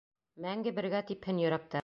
[0.45, 1.79] Мәңге бергә типһен йөрәктәр.